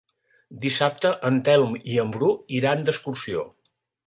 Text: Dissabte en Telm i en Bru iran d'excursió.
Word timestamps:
Dissabte 0.63 1.11
en 1.29 1.37
Telm 1.49 1.75
i 1.93 1.99
en 2.05 2.15
Bru 2.17 2.31
iran 2.63 2.83
d'excursió. 2.89 3.47